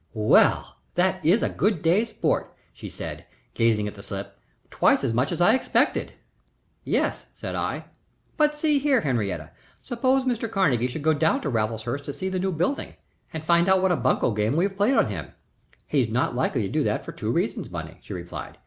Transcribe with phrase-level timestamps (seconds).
[0.15, 4.35] "Well, that is a good day's sport!" she said, gazing at the slip.
[4.71, 6.13] "Twice as much as I expected."
[6.83, 7.85] "Yes," said I.
[8.35, 9.51] "But see here, Henrietta,
[9.83, 10.49] suppose Mr.
[10.49, 12.95] Carnegie should go down to Raffleshurst to see the new building
[13.31, 15.33] and find out what a bunco game we have played on him?"
[15.85, 18.57] "He's not likely to do that for two reasons, Bunny," she replied.